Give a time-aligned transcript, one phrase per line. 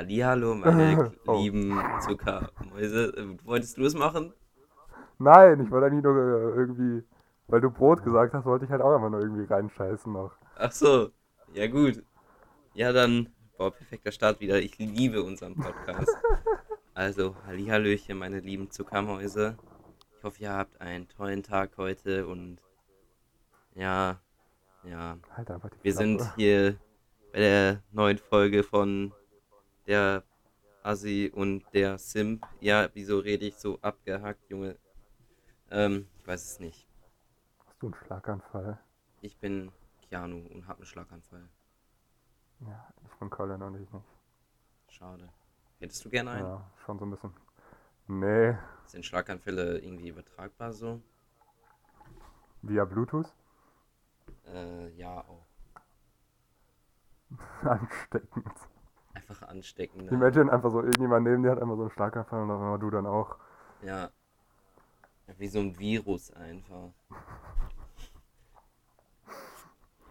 [0.00, 1.42] Hallihallo, meine oh.
[1.42, 3.36] lieben Zuckermäuse.
[3.44, 4.32] Wolltest du es machen?
[5.18, 7.04] Nein, ich wollte eigentlich nur äh, irgendwie,
[7.48, 10.32] weil du Brot gesagt hast, wollte ich halt auch immer nur irgendwie reinscheißen noch.
[10.56, 11.10] Ach so,
[11.52, 12.02] ja gut.
[12.72, 13.28] Ja, dann,
[13.58, 14.58] boah, perfekter Start wieder.
[14.58, 16.16] Ich liebe unseren Podcast.
[16.94, 19.58] also, Hallihallöchen, meine lieben Zuckermäuse.
[20.16, 22.56] Ich hoffe, ihr habt einen tollen Tag heute und
[23.74, 24.18] ja,
[24.82, 25.18] ja.
[25.36, 25.50] Halt
[25.82, 26.76] wir sind hier
[27.34, 29.12] bei der neuen Folge von
[29.90, 30.22] der
[30.84, 32.46] Assi und der Simp.
[32.60, 34.78] Ja, wieso rede ich so abgehackt, Junge?
[35.68, 36.86] Ähm, ich weiß es nicht.
[37.66, 38.78] Hast du einen Schlaganfall?
[39.20, 39.72] Ich bin
[40.08, 41.48] Keanu und habe einen Schlaganfall.
[42.60, 44.06] Ja, ich bin Colin und ich nicht.
[44.88, 45.28] Schade.
[45.80, 46.46] Hättest du gerne einen?
[46.46, 47.34] Ja, schon so ein bisschen.
[48.06, 48.56] Nee.
[48.84, 51.02] Sind Schlaganfälle irgendwie übertragbar so?
[52.62, 53.32] Via Bluetooth?
[54.46, 55.46] Äh, ja, auch.
[57.62, 58.70] Ansteckend.
[59.14, 60.04] Einfach ansteckend.
[60.04, 60.10] Ne?
[60.10, 63.06] Imagine einfach so, irgendjemand neben dir hat einfach so einen Schlaganfall und dann du dann
[63.06, 63.36] auch.
[63.82, 64.10] Ja.
[65.38, 66.90] Wie so ein Virus einfach.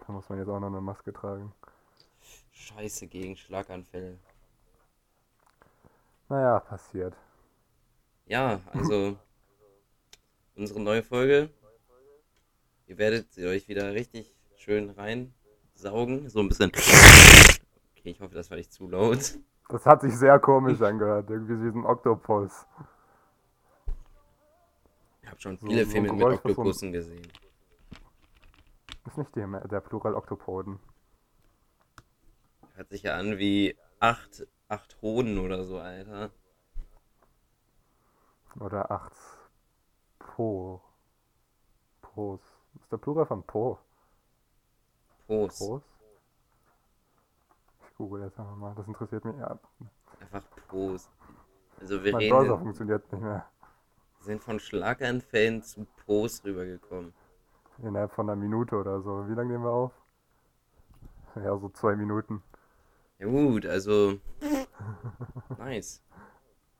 [0.08, 1.54] Da muss man jetzt auch noch eine Maske tragen.
[2.50, 4.18] Scheiße gegen Schlaganfälle.
[6.30, 7.16] Naja, passiert.
[8.26, 9.18] Ja, also
[10.56, 11.50] unsere neue Folge.
[12.88, 16.30] Ihr werdet sie euch wieder richtig schön reinsaugen.
[16.30, 16.72] So ein bisschen.
[18.10, 19.38] Okay, ich hoffe, das war nicht zu laut.
[19.70, 21.30] Das hat sich sehr komisch angehört.
[21.30, 22.66] Irgendwie wie ein Oktopus.
[25.22, 27.32] Ich habe schon viele so, Filme so mit Oktopussen gesehen.
[29.06, 30.80] Ist nicht die, der Plural Oktopoden.
[32.74, 36.32] Hört sich ja an wie acht, acht Hoden oder so, Alter.
[38.60, 39.14] Oder acht
[40.18, 40.82] Po.
[42.02, 42.42] Pos.
[42.82, 43.78] Ist der Plural von Po?
[45.28, 45.60] Pos.
[45.60, 45.99] Pos?
[48.00, 49.38] Google jetzt einfach mal, das interessiert mich.
[49.38, 49.60] Ja.
[50.20, 51.08] Einfach Pos.
[51.80, 52.36] Also wir mein reden.
[52.36, 53.46] Browser funktioniert nicht mehr
[54.22, 57.14] sind von Schlaganfällen zu Post rübergekommen.
[57.82, 59.28] Innerhalb von einer Minute oder so.
[59.30, 59.94] Wie lange nehmen wir auf?
[61.36, 62.44] Ja, so zwei Minuten.
[63.20, 64.20] Ja gut, also.
[65.58, 66.04] nice.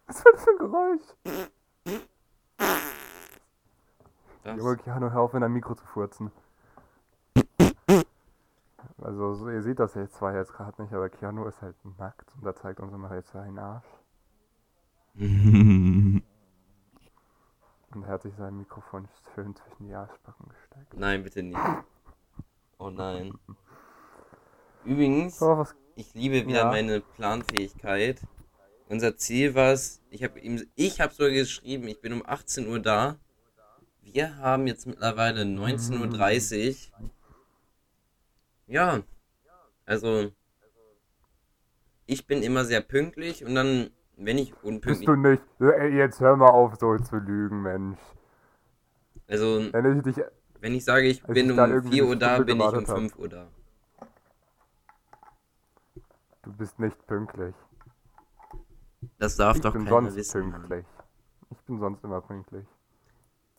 [0.08, 1.02] Was war das für ein Geräusch?
[4.44, 4.58] Das.
[4.58, 6.32] Junge Keanu, hör auf, in ein Mikro zu furzen.
[9.02, 12.34] Also, so, ihr seht das jetzt zwar jetzt gerade nicht, aber Keanu ist halt nackt
[12.36, 13.86] und da zeigt uns immer jetzt seinen Arsch.
[17.92, 20.94] Und er hat sich sein Mikrofon schön zwischen die Arschbacken gesteckt.
[20.94, 21.60] Nein, bitte nicht.
[22.78, 23.34] Oh nein.
[24.86, 25.66] Übrigens, oh,
[25.96, 26.66] ich liebe wieder ja.
[26.68, 28.22] meine Planfähigkeit.
[28.88, 32.68] Unser Ziel war es, ich habe ihm, ich habe sogar geschrieben, ich bin um 18
[32.68, 33.18] Uhr da.
[34.02, 37.10] Wir haben jetzt mittlerweile 19.30 Uhr.
[38.70, 39.02] Ja,
[39.86, 40.32] also
[42.06, 45.00] ich bin immer sehr pünktlich und dann wenn ich unpünktlich.
[45.00, 45.44] Bist du nicht.
[45.94, 47.98] Jetzt hör mal auf, so zu lügen, Mensch.
[49.28, 50.24] Also, wenn ich, dich,
[50.60, 53.30] wenn ich sage, ich bin ich um 4 Uhr da, bin ich um 5 Uhr
[53.30, 53.48] da.
[56.44, 57.56] Du bist nicht pünktlich.
[59.18, 60.52] Das darf ich doch bin keiner sonst wissen.
[60.52, 60.86] Pünktlich.
[61.52, 62.66] Ich bin sonst immer pünktlich.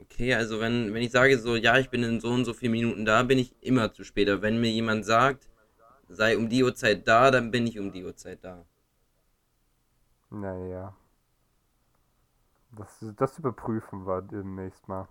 [0.03, 2.73] Okay, also wenn, wenn ich sage so, ja, ich bin in so und so vielen
[2.73, 4.29] Minuten da, bin ich immer zu spät.
[4.31, 5.49] Aber wenn mir jemand sagt,
[6.09, 8.65] sei um die Uhrzeit da, dann bin ich um die Uhrzeit da.
[10.31, 10.95] Naja.
[12.73, 15.09] Das, das überprüfen wir demnächst mal.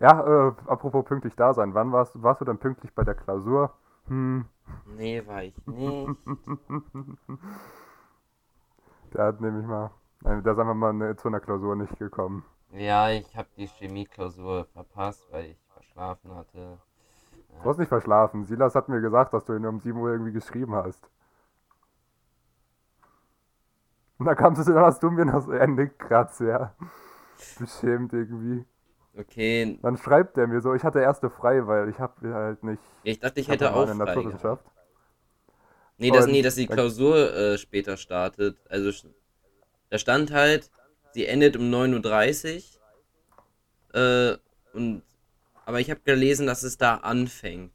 [0.00, 1.74] Ja, äh, apropos pünktlich da sein.
[1.74, 3.72] Wann warst, warst du denn pünktlich bei der Klausur?
[4.08, 4.46] Hm.
[4.96, 6.16] Nee, war ich nicht.
[9.14, 9.90] der hat nämlich mal,
[10.22, 12.44] der ist einfach mal ne, zu einer Klausur nicht gekommen.
[12.76, 16.58] Ja, ich habe die Chemieklausur verpasst, weil ich verschlafen hatte.
[16.58, 17.62] Ja.
[17.62, 18.44] Du hast nicht verschlafen.
[18.44, 21.08] Silas hat mir gesagt, dass du ihn um 7 Uhr irgendwie geschrieben hast.
[24.18, 26.74] Und dann kamst du, dann hast du mir noch so, er nickt grad sehr
[27.58, 28.64] beschämt irgendwie.
[29.18, 29.78] Okay.
[29.80, 32.82] Dann schreibt er mir so, ich hatte erste frei, weil ich habe halt nicht.
[33.02, 34.64] Ich dachte, ich, ich hätte auch frei Naturwissenschaft.
[35.98, 38.58] Nee, dass, nee, dass die Klausur äh, später startet.
[38.68, 39.08] Also
[39.88, 40.70] da stand halt,
[41.16, 42.62] sie endet um 9.30
[43.94, 43.98] Uhr.
[43.98, 44.38] Äh,
[44.76, 45.02] und,
[45.64, 47.72] aber ich habe gelesen, dass es da anfängt.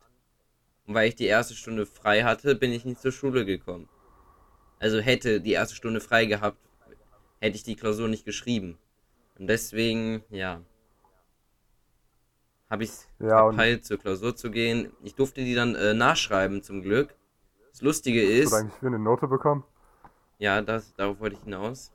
[0.85, 3.89] Und weil ich die erste Stunde frei hatte, bin ich nicht zur Schule gekommen.
[4.79, 6.59] Also hätte die erste Stunde frei gehabt,
[7.39, 8.77] hätte ich die Klausur nicht geschrieben.
[9.39, 10.61] Und deswegen, ja,
[12.69, 14.93] habe ich ja, verpeilt, zur Klausur zu gehen.
[15.01, 17.15] Ich durfte die dann äh, nachschreiben, zum Glück.
[17.71, 18.45] Das Lustige ist.
[18.45, 19.63] Hast du eigentlich für eine Note bekommen?
[20.37, 21.91] Ja, das, darauf wollte ich hinaus.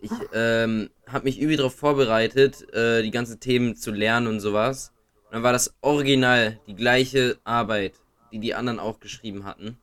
[0.00, 4.92] Ich ähm, habe mich übel darauf vorbereitet, äh, die ganzen Themen zu lernen und sowas.
[5.26, 7.94] Und dann war das Original die gleiche Arbeit,
[8.32, 9.78] die die anderen auch geschrieben hatten.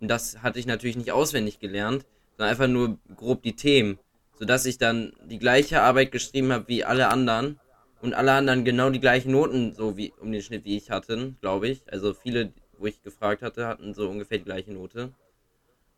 [0.00, 2.06] Und das hatte ich natürlich nicht auswendig gelernt,
[2.36, 3.98] sondern einfach nur grob die Themen.
[4.38, 7.60] Sodass ich dann die gleiche Arbeit geschrieben habe wie alle anderen.
[8.00, 11.38] Und alle anderen genau die gleichen Noten so wie um den Schnitt wie ich hatten,
[11.40, 11.82] glaube ich.
[11.90, 15.12] Also viele, wo ich gefragt hatte, hatten so ungefähr die gleiche Note.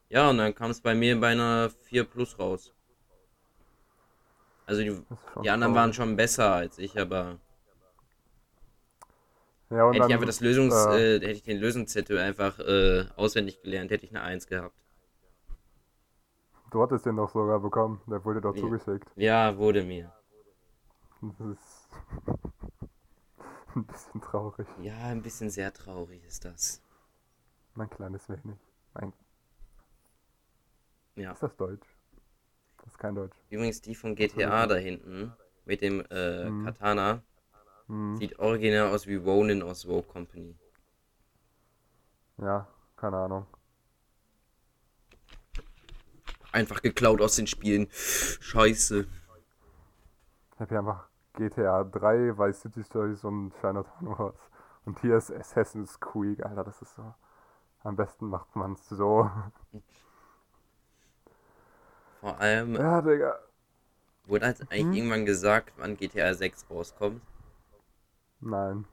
[0.08, 2.72] Ja, und dann kam es bei mir bei einer 4 plus raus.
[4.66, 5.02] Also die,
[5.42, 5.74] die anderen toll.
[5.74, 7.40] waren schon besser als ich, aber
[9.70, 12.58] Ja, und hätte dann, ich einfach das Lösungs, äh, äh, hätte ich den Lösungszettel einfach
[12.58, 14.76] äh, auswendig gelernt, hätte ich eine 1 gehabt.
[16.70, 18.00] du hattest den doch sogar bekommen.
[18.06, 18.60] Der wurde doch Ja.
[18.60, 19.10] zugeschickt.
[19.16, 20.12] Ja, wurde mir.
[21.20, 21.88] Das ist
[23.76, 24.66] ein bisschen traurig.
[24.76, 26.80] Ja, ein bisschen sehr traurig ist das.
[27.76, 28.58] Mein kleines wenig.
[28.94, 29.12] Mein,
[31.16, 31.32] Ja.
[31.32, 31.86] ist das Deutsch?
[32.78, 33.36] Das ist kein Deutsch.
[33.50, 35.32] Übrigens die von GTA da hinten
[35.64, 36.62] mit dem äh, Mhm.
[36.62, 37.24] Katana
[37.88, 40.56] Hm, sieht original aus wie Ronin aus Rogue Company.
[42.38, 42.66] ja,
[42.96, 43.46] keine Ahnung.
[46.52, 47.88] Einfach geklaut aus den Spielen.
[47.92, 49.06] Scheiße.
[50.54, 54.50] Ich habe hier einfach GTA 3, Vice City Stories und Chinatown Wars.
[54.84, 57.14] Und hier ist Assassin's Creed, Alter, das ist so.
[57.84, 59.30] Am besten macht man es so.
[62.26, 63.38] Vor allem Ja, Digga.
[64.26, 64.96] wurde halt eigentlich Mhm.
[64.96, 67.22] irgendwann gesagt, wann GTA 6 rauskommt.
[68.40, 68.84] Nein.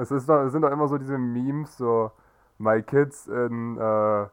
[0.00, 2.10] Es, ist doch, es sind doch immer so diese Memes, so
[2.58, 4.26] My Kids in äh,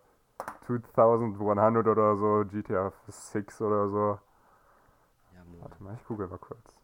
[0.66, 4.19] 2100 oder so, GTA 6 oder so.
[5.33, 5.60] Ja, Mann.
[5.62, 6.75] Warte mal, ich google mal kurz.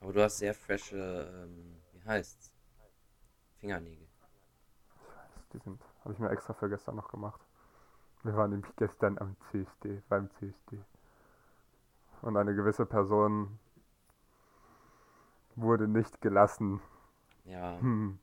[0.00, 0.96] Aber du hast sehr frische,
[1.46, 2.52] ähm, wie heißt's?
[3.60, 4.06] Fingernägel.
[4.96, 7.40] Ich weiß, die sind, habe ich mir extra für gestern noch gemacht.
[8.22, 10.78] Wir waren nämlich gestern am CSD, beim CSD.
[12.22, 13.58] Und eine gewisse Person
[15.56, 16.80] wurde nicht gelassen.
[17.44, 18.18] Ja, Hm.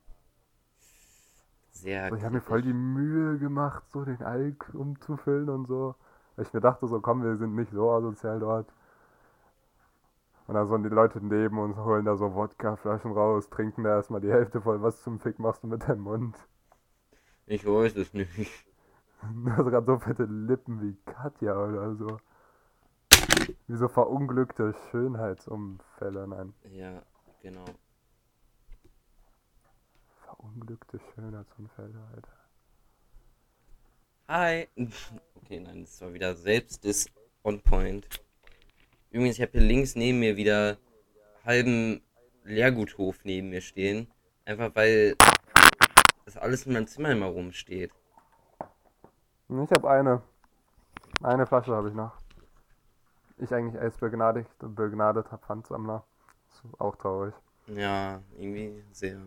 [1.72, 5.94] sehr Also ich habe mir voll die Mühe gemacht, so den Alk umzufüllen und so.
[6.34, 8.66] Weil ich mir dachte so, komm, wir sind nicht so asozial dort.
[10.48, 14.20] Und dann so die Leute neben uns holen da so Wodkaflaschen raus, trinken da erstmal
[14.20, 14.82] die Hälfte voll.
[14.82, 16.36] Was zum Fick machst du mit deinem Mund?
[17.46, 18.65] Ich weiß es nicht.
[19.44, 22.20] Du hast gerade so fette Lippen wie Katja oder so.
[23.66, 26.26] Wie so verunglückte Schönheitsunfälle.
[26.28, 27.02] Nein, Ja,
[27.42, 27.64] genau.
[30.24, 32.36] verunglückte Schönheitsunfälle, Alter.
[34.28, 34.68] Hi.
[35.46, 37.06] Okay, nein, das war wieder selbst das
[37.44, 38.08] On Point.
[39.10, 40.76] Übrigens, ich habe hier links neben mir wieder
[41.44, 42.02] halben
[42.42, 44.08] Leerguthof neben mir stehen.
[44.44, 45.14] Einfach weil
[46.24, 47.92] das alles in meinem Zimmer immer rumsteht.
[49.48, 50.22] Ich habe eine.
[51.22, 52.12] Eine Flasche habe ich noch.
[53.38, 56.04] Ich eigentlich als begnadigt, begnadeter Pfandsammler.
[56.50, 57.34] Ist auch traurig.
[57.68, 59.18] Ja, irgendwie sehr.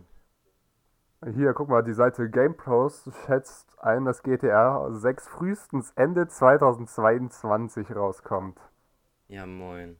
[1.34, 8.58] Hier, guck mal, die Seite GamePros schätzt ein, dass GTA 6 frühestens Ende 2022 rauskommt.
[9.28, 9.96] Ja, moin.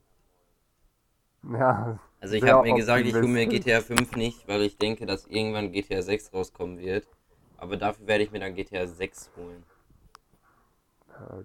[1.43, 3.47] Ja, Also ich habe mir gesagt, ich hole mir.
[3.47, 7.07] GTA 5 nicht, weil ich denke, dass irgendwann GTA 6 rauskommen wird.
[7.57, 9.65] Aber dafür werde ich mir dann GTA 6 holen.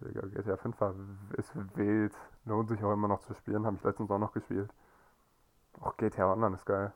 [0.01, 0.94] Digga, GTA 5 war,
[1.38, 2.13] ist wild.
[2.45, 3.66] Lohnt sich auch immer noch zu spielen.
[3.66, 4.69] Habe ich letztens auch noch gespielt.
[5.80, 6.92] Auch GTA Online ist geil.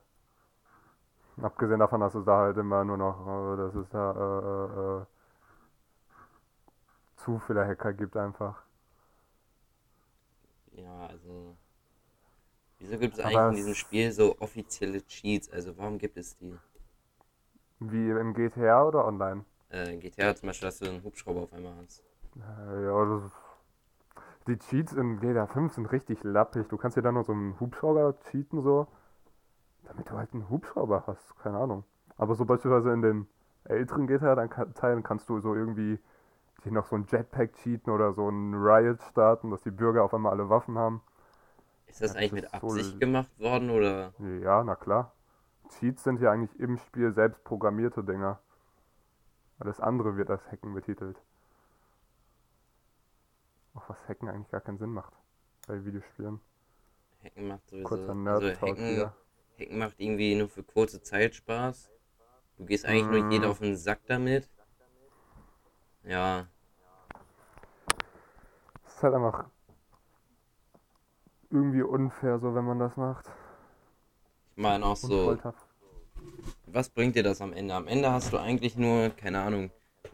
[1.42, 5.02] Abgesehen davon, dass es da halt immer nur noch, äh, dass es da äh, äh,
[5.02, 5.06] äh,
[7.18, 8.64] zu viele Hacker gibt einfach.
[10.71, 11.57] Ja, also.
[12.80, 15.52] Wieso gibt es eigentlich in es- diesem Spiel so offizielle Cheats?
[15.52, 16.59] Also warum gibt es die?
[17.80, 19.44] Wie im GTA oder online?
[19.71, 22.04] Äh, in GTA zum Beispiel, dass du einen Hubschrauber auf einmal hast.
[22.36, 23.31] Ja, das,
[24.48, 26.68] die Cheats in GTA 5 sind richtig lappig.
[26.69, 28.88] Du kannst dir dann nur so einen Hubschrauber cheaten, so,
[29.83, 31.38] damit du halt einen Hubschrauber hast.
[31.40, 31.83] Keine Ahnung.
[32.18, 33.28] Aber so beispielsweise in den
[33.66, 36.00] älteren GTA dann kann, Teilen kannst du so irgendwie
[36.66, 40.14] dir noch so ein Jetpack cheaten oder so ein Riot starten, dass die Bürger auf
[40.14, 41.02] einmal alle Waffen haben.
[41.88, 44.14] Ist das Ja, eigentlich das mit so Absicht l- gemacht worden oder?
[44.19, 45.14] Ja, na klar.
[45.69, 48.40] Cheats sind ja eigentlich im Spiel selbst programmierte Dinger.
[49.59, 51.21] Alles andere wird als Hacken betitelt.
[53.80, 55.14] Auch was Hacken eigentlich gar keinen Sinn macht
[55.66, 56.42] bei Videospielen.
[57.24, 57.88] Hacken macht sowieso.
[57.88, 59.09] Kurzer Also Hacken.
[59.57, 61.90] Hacken macht irgendwie nur für kurze Zeit Spaß.
[62.57, 63.31] Du gehst eigentlich nur Mm.
[63.31, 64.50] jeder auf den Sack damit.
[66.04, 66.48] Ja,
[68.86, 69.45] Es ist halt einfach
[71.52, 73.30] irgendwie unfair, so wenn man das macht.
[74.56, 75.38] ich meine auch Und so.
[76.68, 77.74] was bringt dir das am Ende?
[77.74, 79.71] Am Ende hast du eigentlich nur, keine Ahnung,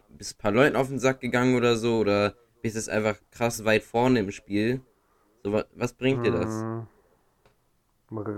[0.08, 2.34] bist ein paar Leuten auf den Sack gegangen oder so oder
[2.66, 4.80] bist es einfach krass weit vorne im Spiel.
[5.44, 6.64] So, was, was bringt dir das?
[6.64, 6.80] Mm.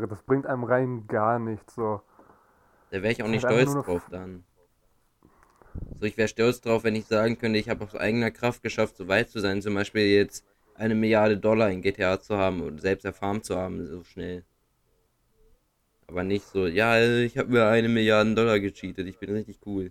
[0.06, 1.74] Das bringt einem rein gar nichts.
[1.74, 2.02] So.
[2.90, 4.44] Da wäre ich auch nicht stolz drauf dann.
[5.98, 8.98] So, ich wäre stolz drauf, wenn ich sagen könnte, ich habe aus eigener Kraft geschafft,
[8.98, 9.62] so weit zu sein.
[9.62, 10.44] Zum Beispiel jetzt
[10.74, 14.44] eine Milliarde Dollar in GTA zu haben und selbst erfahren zu haben, so schnell.
[16.06, 19.90] Aber nicht so, ja, ich habe mir eine Milliarde Dollar gecheatet, ich bin richtig cool.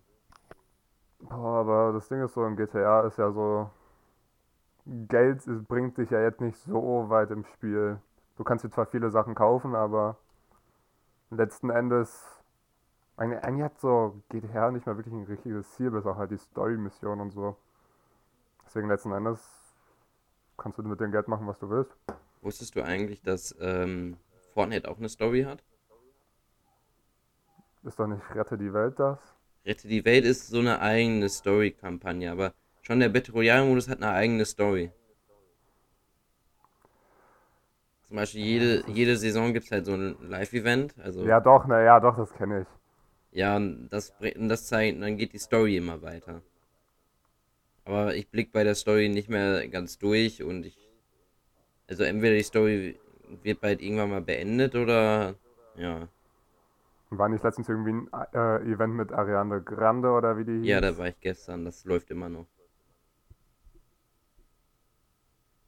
[1.22, 3.72] Boah, aber das Ding ist so, im GTA ist ja so,
[5.10, 8.00] Geld bringt dich ja jetzt nicht so weit im Spiel.
[8.38, 10.18] Du kannst dir zwar viele Sachen kaufen, aber
[11.30, 12.24] letzten Endes,
[13.18, 17.20] eigentlich, hat so GTA nicht mehr wirklich ein richtiges Ziel, bis auch halt die Story-Mission
[17.20, 17.58] und so.
[18.66, 19.42] Deswegen letzten Endes
[20.58, 21.92] kannst du mit dem Geld machen, was du willst.
[22.42, 24.16] Wusstest du eigentlich, dass ähm,
[24.54, 25.64] Fortnite auch eine Story hat?
[27.84, 29.20] Ist doch nicht Rette die Welt das?
[29.66, 32.54] Rette die Welt ist so eine eigene Story-Kampagne, aber
[32.88, 34.92] schon der Battle Royale-Modus hat eine eigene Story.
[38.08, 40.96] Zum Beispiel jede, jede Saison gibt es halt so ein Live-Event.
[40.98, 42.68] Also, Ja, doch, na ja, doch, das kenne ich.
[43.32, 46.42] ja, und das, und das zeigt, dann geht die Story immer weiter.
[47.86, 50.78] Aber ich blick bei der Story nicht mehr ganz durch und ich.
[51.88, 53.00] Also entweder die Story
[53.44, 55.36] wird bald irgendwann mal beendet oder.
[55.76, 56.08] Ja.
[57.10, 60.82] War nicht letztens irgendwie ein äh, Event mit Ariana Grande oder wie die Ja, hieß?
[60.82, 62.48] da war ich gestern, das läuft immer noch.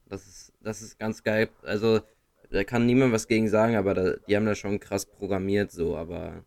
[0.09, 1.49] Das ist, das ist ganz geil.
[1.63, 2.01] Also,
[2.49, 5.95] da kann niemand was gegen sagen, aber da, die haben das schon krass programmiert so,
[5.95, 6.43] aber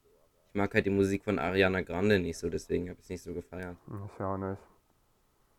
[0.49, 3.23] ich mag halt die Musik von Ariana Grande nicht so, deswegen habe ich es nicht
[3.23, 3.76] so gefeiert.
[3.87, 4.59] Ich auch nicht.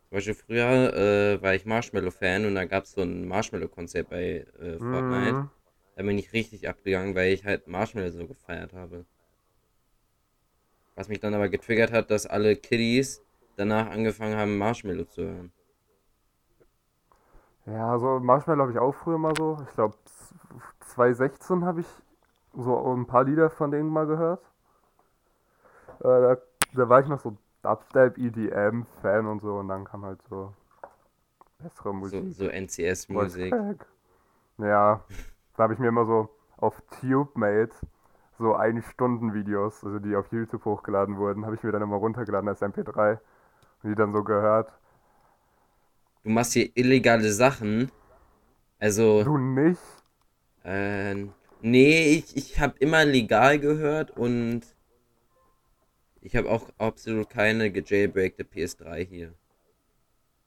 [0.10, 4.46] Zum Beispiel früher äh, war ich Marshmallow-Fan und da gab es so ein Marshmallow-Konzert bei
[4.60, 5.34] äh, Fortnite.
[5.34, 5.50] Mhm.
[5.96, 9.06] Da bin ich richtig abgegangen, weil ich halt Marshmallow so gefeiert habe.
[10.96, 13.24] Was mich dann aber getriggert hat, dass alle Kiddies
[13.56, 15.52] danach angefangen haben, Marshmallow zu hören.
[17.66, 19.58] Ja, so Marshmallow habe ich auch früher mal so.
[19.68, 19.96] Ich glaube,
[20.82, 21.88] 2016 habe ich
[22.54, 24.42] so ein paar Lieder von denen mal gehört.
[26.00, 26.38] Äh, da,
[26.74, 30.54] da war ich noch so Dubstep, EDM-Fan und so und dann kam halt so
[31.60, 32.34] bessere So, Musik.
[32.36, 33.54] so NCS-Musik.
[33.54, 33.88] Wolfpack.
[34.58, 35.02] Ja,
[35.56, 37.72] da habe ich mir immer so auf TubeMate
[38.38, 41.96] so ein Stunden Videos, also die auf YouTube hochgeladen wurden, habe ich mir dann immer
[41.98, 43.20] runtergeladen als MP3
[43.84, 44.74] und die dann so gehört.
[46.24, 47.90] Du machst hier illegale Sachen.
[48.80, 49.82] Also, Du nicht?
[50.64, 51.16] äh,
[51.62, 54.64] nee, ich, ich habe immer legal gehört und
[56.22, 59.36] ich habe auch absolut keine gejailbreakte PS3 hier.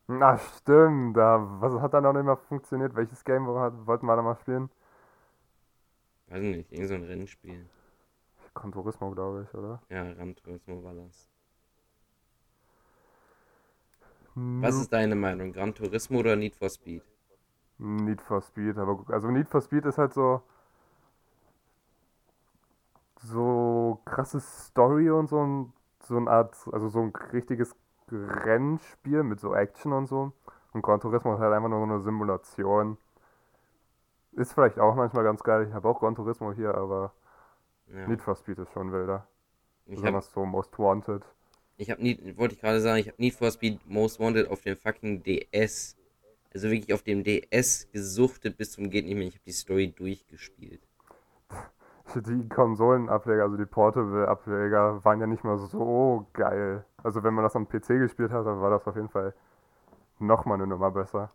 [0.09, 2.95] Na stimmt, da, was hat da noch nicht mal funktioniert?
[2.97, 4.68] Welches Game wollten wir da mal spielen?
[6.28, 7.68] Weiß nicht, irgend so ein Rennspiel.
[8.54, 9.80] Gran Turismo, glaube ich, oder?
[9.90, 11.28] Ja, Gran Turismo war das.
[14.37, 15.52] Was ist deine Meinung?
[15.52, 17.02] Gran Turismo oder Need for Speed?
[17.78, 20.43] Need for Speed, aber also Need for Speed ist halt so
[23.23, 27.75] so krasse Story und so ein so eine Art, also so ein richtiges
[28.11, 30.33] Rennspiel mit so Action und so.
[30.73, 32.99] Und Gran Turismo ist halt einfach nur so eine Simulation.
[34.33, 35.66] Ist vielleicht auch manchmal ganz geil.
[35.69, 37.12] Ich habe auch Gran Turismo hier, aber
[37.88, 38.07] Ja.
[38.07, 39.26] Need for Speed ist schon wilder.
[39.87, 41.25] Ich Besonders so Most Wanted.
[41.78, 44.62] Ich habe Need, wollte ich gerade sagen, ich habe Need for Speed Most Wanted auf
[44.62, 45.97] dem fucking DS.
[46.54, 49.26] Also wirklich auf dem DS gesuchtet bis zum geht nicht mehr.
[49.26, 50.80] Ich habe die Story durchgespielt.
[52.14, 56.85] Die Konsolenableger, also die Portable-Ableger, waren ja nicht mal so geil.
[57.02, 59.35] Also wenn man das am PC gespielt hat, dann war das auf jeden Fall
[60.18, 61.33] nochmal eine Nummer besser.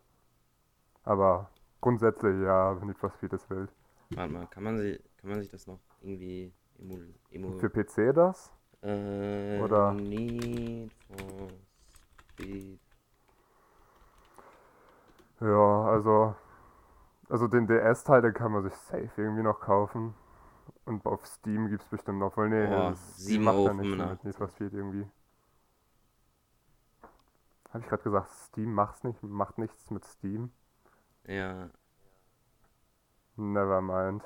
[1.04, 3.70] Aber grundsätzlich, ja, Need for Speed ist wild.
[4.12, 8.16] Warte mal, kann man sich, kann man sich das noch irgendwie emul, emul, Für PC
[8.16, 8.52] das?
[8.82, 11.48] Äh, oder- Need for
[12.32, 12.80] Speed.
[15.40, 16.36] Ja, also,
[17.30, 20.14] also den DS-Teil, den kann man sich safe irgendwie noch kaufen.
[20.86, 22.36] Und auf Steam gibt's bestimmt noch.
[22.38, 25.08] Wohl, nee, die 7,85 macht ja nichts mit Need for Speed irgendwie.
[27.70, 30.52] Habe ich gerade gesagt, Steam macht's nicht, macht nichts mit Steam?
[31.26, 31.70] Ja,
[33.38, 34.24] Never mind.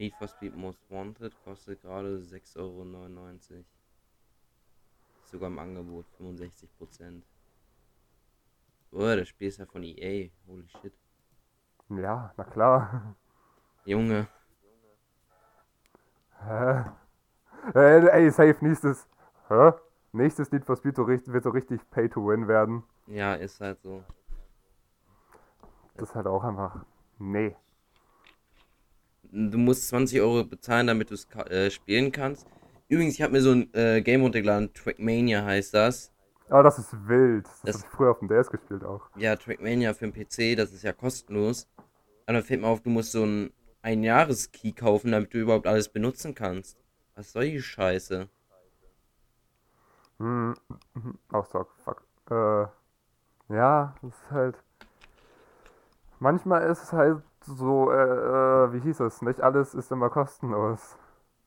[0.00, 3.64] Need for Speed Most Wanted kostet gerade 6,99 Euro.
[5.26, 7.22] Sogar im Angebot 65%.
[8.92, 10.30] Oh, das Spiel ist ja von EA.
[10.46, 10.94] Holy shit.
[11.90, 13.14] Ja, na klar.
[13.84, 14.26] Junge,
[16.42, 16.84] Hä?
[17.74, 19.06] Äh, ey, safe, nächstes.
[19.48, 19.72] Hä?
[20.12, 22.84] Nächstes Need for Speed so richtig, wird so richtig Pay to Win werden.
[23.06, 24.02] ja, ist halt so.
[25.96, 26.86] Das ist halt auch einfach.
[27.18, 27.54] Nee.
[29.32, 32.46] Du musst 20 Euro bezahlen, damit du es äh, spielen kannst.
[32.88, 36.12] Übrigens, ich habe mir so ein äh, Game runtergeladen, Trackmania heißt das.
[36.48, 37.46] Aber das ist wild.
[37.46, 39.02] Das, Das- habe ich früher auf dem DS gespielt auch.
[39.16, 41.68] Ja, Trackmania für den PC, das ist ja kostenlos.
[42.26, 45.88] Aber dann fällt mir auf, du musst so ein Ein-Jahres-Key kaufen, damit du überhaupt alles
[45.88, 46.76] benutzen kannst.
[47.14, 48.28] Was soll die Scheiße?
[50.18, 50.54] Hm,
[50.94, 51.18] mhm.
[51.32, 52.02] Auch Stock, fuck.
[52.30, 52.66] Äh,
[53.54, 54.56] ja, das ist halt.
[56.20, 57.22] Manchmal ist es halt
[57.56, 59.22] so, äh, äh, wie hieß es?
[59.22, 60.96] Nicht alles ist immer kostenlos.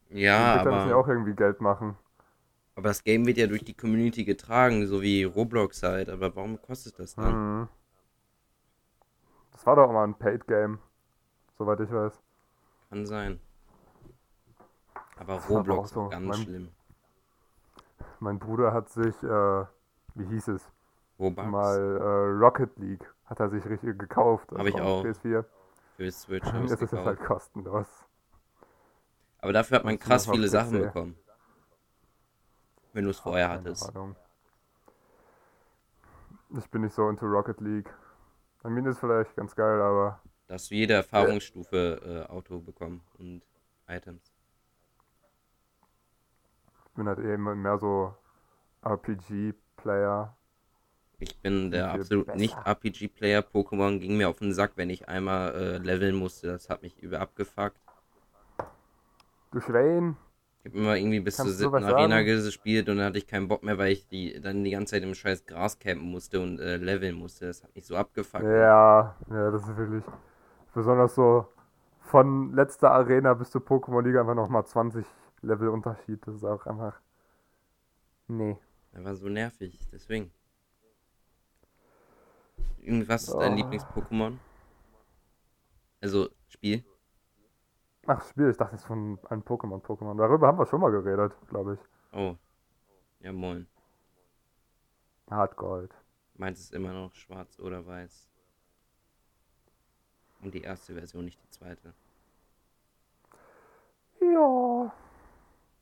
[0.10, 1.98] Ja, Entwickler müssen ja aber, auch irgendwie Geld machen.
[2.76, 6.10] aber das Game wird ja durch die Community getragen, so wie Roblox halt.
[6.10, 7.40] Aber warum kostet das dann?
[7.64, 7.68] Hm.
[9.52, 10.80] Das war doch mal ein Paid Game,
[11.58, 12.22] soweit ich weiß.
[12.90, 13.42] Kann sein.
[15.16, 16.02] Aber Das aber Roblox so.
[16.02, 16.72] auch ganz Mein, schlimm.
[18.20, 19.66] mein Bruder hat sich, äh,
[20.16, 20.72] wie hieß es?
[21.20, 25.46] Robux Mal äh, Rocket League hat er sich richtig gekauft habe ich auf auch PS4.
[25.96, 27.52] Für Switch Und ich jetzt ist es halt gekauft.
[27.54, 27.88] kostenlos.
[29.40, 31.18] Aber dafür hat man krass viele Sachen bekommen,
[32.94, 33.90] wenn du es vorher hattest.
[33.90, 34.16] Ahnung.
[36.58, 37.90] Ich bin nicht so into Rocket League.
[38.64, 43.02] I mean, ist vielleicht ganz geil, aber Da hast du jede Erfahrungsstufe äh, Auto bekommen
[43.18, 43.42] und
[43.88, 44.32] Items.
[46.86, 48.16] ich bin halt eben mehr so
[48.84, 50.38] RPG-Player.
[51.20, 52.56] Ich bin der absolut nicht.
[52.66, 53.42] RPG-Player.
[53.42, 56.48] Pokémon ging mir auf den Sack, wenn ich einmal äh, leveln musste.
[56.48, 57.80] Das hat mich über abgefuckt.
[59.52, 60.18] Du Schwein,
[60.64, 62.26] Ich habe immer irgendwie bis zur kannst siebten Arena sagen?
[62.26, 65.04] gespielt und dann hatte ich keinen Bock mehr, weil ich die dann die ganze Zeit
[65.04, 67.48] im scheiß Gras campen musste und äh, leveln musste.
[67.48, 68.44] Das hat mich so abgefuckt.
[68.44, 70.04] Ja, ja, das ist wirklich
[70.74, 71.48] besonders so
[72.02, 75.06] von letzter Arena bis zur Pokémon Liga einfach nochmal 20
[75.42, 76.26] Level Unterschied.
[76.28, 77.00] Das ist auch einfach.
[78.28, 78.58] Nee.
[78.92, 80.32] Das war so nervig, deswegen.
[82.80, 83.56] Irgendwas ist dein Oh.
[83.56, 84.38] Lieblings-Pokémon?
[86.02, 86.84] Also, Spiel?
[88.06, 90.18] Ach, Spiel, ich dachte, es ist von einem Pokémon, Pokémon.
[90.18, 91.80] Darüber haben wir schon mal geredet, glaube ich.
[92.18, 92.36] Oh,
[93.22, 93.68] ja moin.
[95.30, 95.94] Hardgold.
[96.36, 98.28] Meins ist immer noch schwarz oder weiß.
[100.42, 101.94] Und die erste Version, nicht die zweite.
[104.20, 104.94] Ja.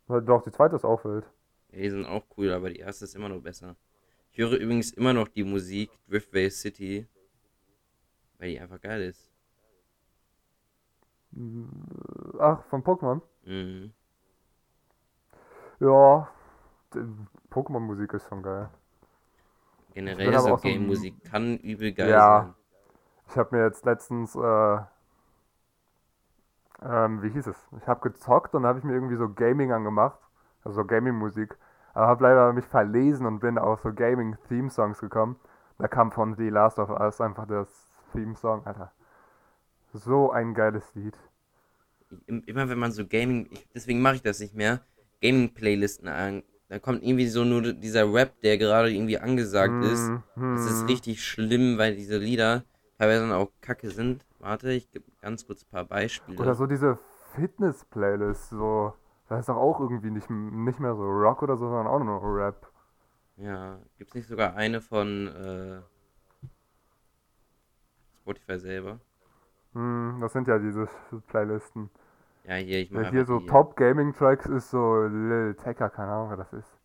[0.08, 1.26] Ja, Doch, die zweite ist auch wild.
[1.72, 3.76] Ja, die sind auch cool, aber die erste ist immer noch besser.
[4.32, 7.08] Ich höre übrigens immer noch die Musik Driftway City,
[8.38, 9.32] weil die einfach geil ist.
[12.40, 13.22] Ach, von Pokémon?
[13.46, 13.94] Mhm.
[15.80, 16.30] Ja.
[17.52, 18.70] Pokémon-Musik ist schon geil.
[19.94, 20.68] Generell so auch so.
[20.68, 22.20] Game-Musik kann übel geil Ja.
[22.20, 22.56] sein.
[23.30, 24.80] Ich habe mir jetzt letztens, äh,
[26.82, 27.58] ähm, wie hieß es?
[27.80, 30.20] Ich habe gezockt und habe ich mir irgendwie so Gaming angemacht,
[30.64, 31.58] also so Gaming-Musik.
[31.94, 35.38] Aber habe leider mich verlesen und bin auf so Gaming-Theme-Songs gekommen.
[35.80, 37.68] Da kam von The Last of Us einfach das
[38.14, 38.92] Theme-Song, Alter.
[39.94, 41.18] So ein geiles Lied.
[42.28, 44.82] Im- Immer wenn man so Gaming, ich, deswegen mache ich das nicht mehr,
[45.22, 50.14] Gaming-Playlisten an, da kommt irgendwie so nur dieser Rap, der gerade irgendwie angesagt ist.
[50.14, 50.88] Mm, Das ist mm.
[50.88, 52.64] richtig schlimm, weil diese Lieder
[52.98, 54.26] teilweise dann auch kacke sind.
[54.40, 55.86] Warte, ich gebe ganz kurz ein paar
[56.38, 56.56] Oder Beispiele.
[56.56, 56.98] so diese
[57.36, 58.94] Fitness-Playlist, so.
[59.32, 62.20] Da ist doch auch irgendwie nicht, nicht mehr so Rock oder so, sondern auch nur
[62.20, 62.70] noch Rap.
[63.38, 65.82] Ja, gibt's nicht sogar eine von äh,
[68.24, 69.00] Spotify selber?
[69.74, 70.90] Hm, das sind ja diese
[71.28, 71.90] Playlisten.
[72.44, 73.46] Ja, hier, ich Ja, mache hier so die.
[73.46, 76.78] Top Gaming Tracks ist so Lil Tecca, keine Ahnung, wer das ist.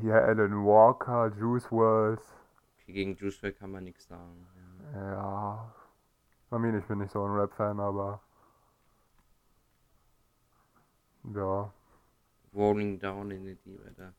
[0.00, 2.20] Hier Alan Walker, Juice WRLD.
[2.82, 4.46] Okay, gegen Juice WRLD kann man nichts sagen.
[4.94, 5.12] Ja.
[5.12, 5.74] Ja.
[6.50, 8.20] I mean, ich bin nicht so ein Rap-Fan, aber
[11.34, 11.70] ja.
[12.54, 14.14] Rolling Down in the Deep, Alter.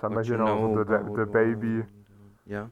[0.00, 1.84] scheinbar What you hier noch know so The, The Baby.
[2.46, 2.70] Ja,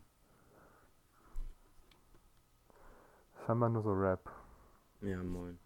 [3.47, 4.21] Scheinbar nur so Rap.
[5.01, 5.59] ja, moin.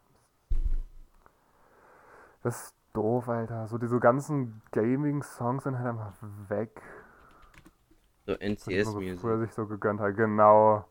[2.43, 3.67] Das ist doof, Alter.
[3.69, 6.15] So diese ganzen Gaming-Songs sind halt einfach
[6.49, 6.83] weg.
[8.27, 9.41] So man so früher NCS-Music.
[9.41, 10.17] sich so gegönnt hat.
[10.17, 10.85] Genau.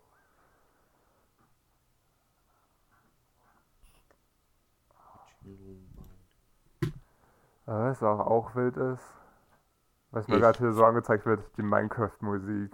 [5.44, 5.48] Äh,
[7.74, 9.02] Was auch, auch wild ist.
[10.12, 12.72] Was mir gerade hier so angezeigt wird, die Minecraft-Musik.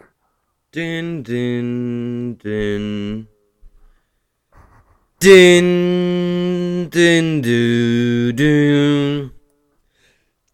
[0.74, 3.28] Din, din, din.
[5.22, 9.30] Din, din, du, du.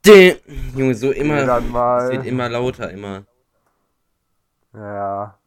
[0.05, 0.35] Din.
[0.75, 1.37] Junge, so immer.
[1.37, 3.23] Es wird immer lauter, immer.
[4.73, 5.39] Ja.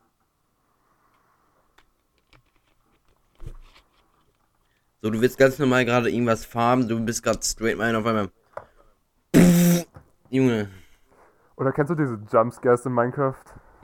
[5.02, 8.30] So, du willst ganz normal gerade irgendwas farmen, du bist gerade straight mine auf einmal.
[10.30, 10.68] Junge,
[11.56, 13.34] Oder kennst du diese Jumpscares in Minecraft?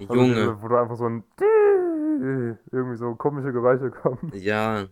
[0.08, 1.24] Also Junge, diese, wo du einfach so ein
[2.70, 4.32] irgendwie so komische Geräusche kommen.
[4.34, 4.88] ja.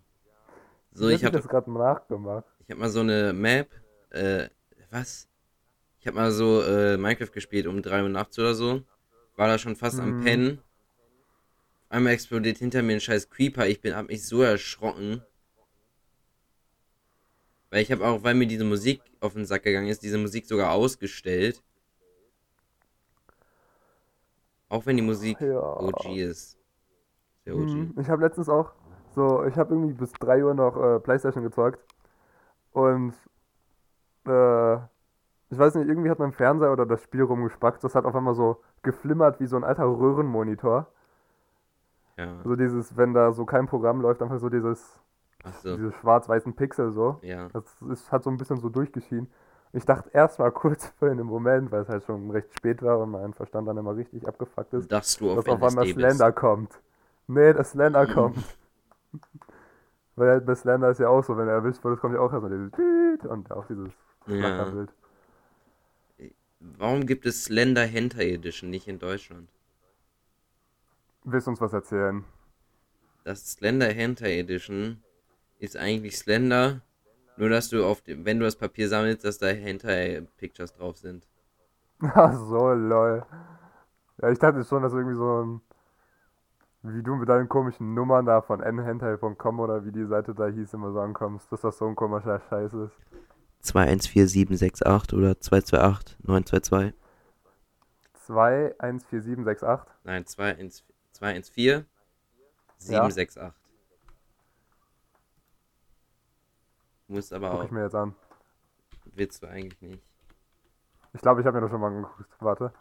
[0.92, 2.44] So, ich hab hab, das gerade nachgemacht.
[2.64, 3.68] ich hab mal so eine Map,
[4.10, 4.48] äh,
[4.90, 5.28] was?
[6.00, 8.82] Ich hab mal so äh, Minecraft gespielt um 3 Uhr nachts oder so.
[9.36, 10.24] War da schon fast am Mhm.
[10.24, 10.62] Pennen.
[11.88, 13.66] Einmal explodiert hinter mir ein scheiß Creeper.
[13.66, 15.22] Ich bin, hab mich so erschrocken.
[17.70, 20.46] Weil ich habe auch, weil mir diese Musik auf den Sack gegangen ist, diese Musik
[20.46, 21.62] sogar ausgestellt.
[24.68, 25.80] Auch wenn die Musik Ja.
[25.80, 26.59] OG ist.
[27.44, 27.68] Sehr OG.
[27.68, 27.94] Mhm.
[28.00, 28.72] Ich habe letztens auch
[29.14, 31.85] so, ich habe irgendwie bis 3 Uhr noch äh, Playstation gezockt.
[32.72, 33.14] Und
[34.26, 37.83] äh, ich weiß nicht, irgendwie hat mein Fernseher oder das Spiel rumgespackt.
[37.83, 40.87] Das hat auf einmal so geflimmert wie so ein alter Röhrenmonitor.
[42.16, 42.40] Ja.
[42.44, 45.00] So dieses, wenn da so kein Programm läuft, einfach so dieses,
[45.42, 45.76] Achso.
[45.76, 47.18] diese schwarz-weißen Pixel so.
[47.22, 47.48] Ja.
[47.53, 49.31] Das ist, hat so ein bisschen so durchgeschienen.
[49.72, 52.98] Ich dachte erst mal kurz für einen Moment, weil es halt schon recht spät war
[52.98, 55.94] und mein Verstand dann immer richtig abgefuckt ist, Dass du auf dass auf einmal LSD
[55.94, 56.07] bist.
[56.16, 56.81] Slender kommt.
[57.26, 58.38] Nee, das Slender kommt.
[60.16, 62.50] Weil bei Slender ist ja auch so, wenn er erwischt wird, kommt ja auch erstmal
[62.50, 63.92] dieses und auch dieses
[64.26, 64.35] Ja.
[64.37, 64.90] Flackerbild.
[66.61, 69.48] Warum gibt es Slender Hentai Edition nicht in Deutschland?
[71.24, 72.24] Willst du uns was erzählen?
[73.24, 75.03] Das Slender Hentai Edition
[75.61, 76.81] ist eigentlich Slender,
[77.37, 80.96] nur dass du auf dem, wenn du das Papier sammelst, dass da Hentai Pictures drauf
[80.96, 81.29] sind.
[82.01, 83.25] Ach so, lol.
[84.20, 85.61] Ja, ich dachte schon, dass irgendwie so ein.
[86.83, 90.73] Wie du mit deinen komischen Nummern da von nhentai.com oder wie die Seite da hieß,
[90.73, 92.94] immer so ankommst, dass das so ein komischer Scheiß ist.
[93.61, 96.94] 214768 oder 228 922.
[98.14, 99.94] 214768.
[100.05, 101.85] Nein, 214 214
[102.79, 103.60] 768.
[107.11, 108.14] Du musst aber Guck auch, ich mir jetzt an.
[109.14, 110.01] willst du eigentlich nicht.
[111.12, 112.37] Ich glaube, ich habe mir das schon mal angeguckt.
[112.38, 112.73] Warte.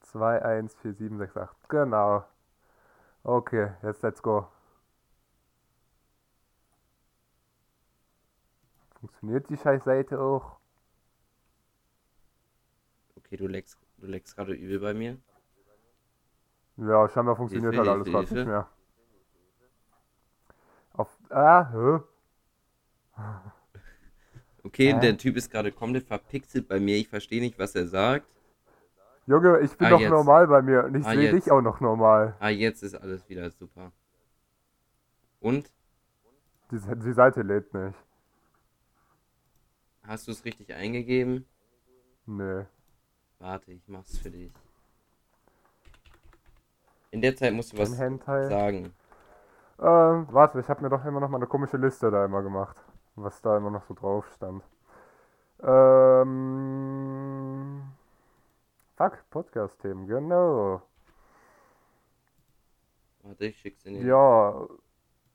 [0.00, 1.68] 214768.
[1.68, 2.24] Genau.
[3.24, 4.48] Okay, jetzt let's go.
[9.00, 10.56] Funktioniert die Scheißseite auch?
[13.16, 15.18] Okay, du leckst, du leckst gerade übel bei mir.
[16.78, 18.48] Ja, scheinbar funktioniert Hilfe, halt alles Hilfe, gerade nicht Hilfe.
[18.50, 18.68] mehr.
[21.30, 22.00] Ah, hä?
[24.64, 25.00] Okay, Hä?
[25.00, 26.96] der Typ ist gerade komplett verpixelt bei mir.
[26.96, 28.26] Ich verstehe nicht, was er sagt.
[29.26, 30.10] Junge, ich bin Ah, doch jetzt.
[30.10, 32.34] normal bei mir und ich Ah, sehe dich auch noch normal.
[32.38, 33.92] Ah, jetzt ist alles wieder super.
[35.40, 35.70] Und?
[36.70, 37.96] Die, die Seite lädt nicht.
[40.02, 41.44] Hast du es richtig eingegeben?
[42.26, 42.64] Nee.
[43.38, 44.50] Warte, ich mach's für dich.
[47.10, 48.92] In der Zeit musst du was sagen.
[49.80, 52.76] Ähm, warte, ich habe mir doch immer noch mal eine komische Liste da immer gemacht,
[53.14, 54.64] was da immer noch so drauf stand.
[55.62, 56.32] Ähm,
[58.96, 60.82] fuck, Podcast-Themen, genau.
[63.22, 64.06] Warte, ich schick's in den.
[64.06, 64.66] Ja,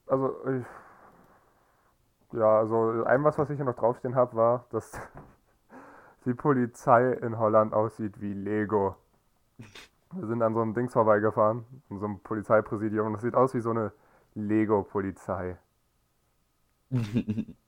[0.07, 0.65] also ich,
[2.33, 4.91] ja, also ein was, was ich hier noch draufstehen habe, war, dass
[6.25, 8.97] die Polizei in Holland aussieht wie Lego.
[10.11, 13.53] Wir sind an so einem Dings vorbeigefahren, in so einem Polizeipräsidium, und das sieht aus
[13.53, 13.93] wie so eine
[14.35, 15.57] Lego-Polizei.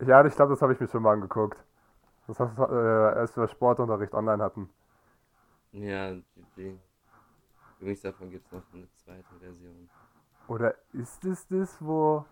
[0.00, 1.62] Ja, ich glaube, das habe ich mir schon mal angeguckt.
[2.26, 4.68] Das hast, äh, als wir Sportunterricht online hatten.
[5.72, 6.14] ja,
[7.80, 9.88] übrigens davon gibt's noch eine zweite Version.
[10.48, 12.24] Oder ist es das, wo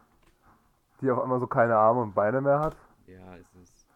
[1.01, 2.77] die auf einmal so keine Arme und Beine mehr hat?
[3.07, 3.87] Ja, ist es.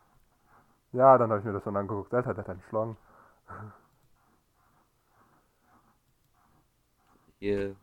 [0.93, 2.13] Ja, dann habe ich mir das schon angeguckt.
[2.15, 2.97] Alter, der hat einen Schlong.
[7.39, 7.77] Hier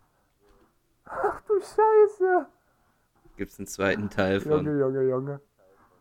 [1.21, 2.47] Ach du Scheiße!
[3.38, 4.65] gibt's einen zweiten Teil von.
[4.65, 5.41] Junge, Junge, Junge.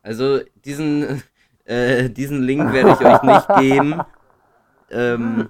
[0.03, 1.23] Also diesen,
[1.65, 4.03] äh, diesen Link werde ich euch nicht geben.
[4.91, 5.49] Ähm,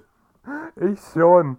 [0.77, 1.59] Ich schon.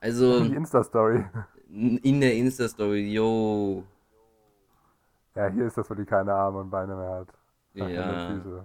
[0.00, 1.24] also Die Insta-Story.
[1.70, 3.84] in der Insta-Story, yo.
[5.34, 7.28] Ja, hier ist das, wo die keine Arme und Beine mehr hat.
[7.80, 8.64] Ach, Hände Ja,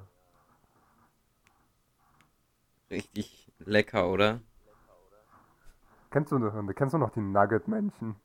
[2.90, 4.40] richtig lecker, oder?
[6.14, 8.16] Kennst du, noch- kennst du noch die Nugget-Menschen?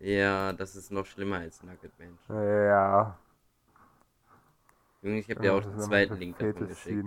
[0.00, 2.20] Ja, das ist noch schlimmer als Nugget Mensch.
[2.28, 3.16] Ja.
[5.00, 7.06] Junge, ich habe dir auch das den zweiten Link davon geschickt.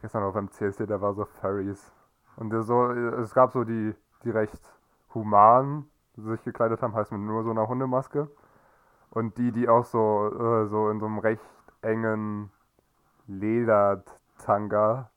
[0.00, 1.92] Gestern auch beim CSD, da war so Furries.
[2.36, 3.94] Und so, es gab so die,
[4.24, 4.58] die recht
[5.12, 5.84] human
[6.16, 8.30] sich gekleidet haben, heißt mit nur so einer Hundemaske.
[9.10, 11.44] Und die, die auch so, äh, so in so einem recht
[11.82, 12.50] engen
[13.26, 15.10] Ledertanga